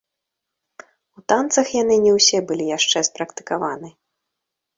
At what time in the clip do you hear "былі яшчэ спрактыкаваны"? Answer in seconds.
2.53-3.93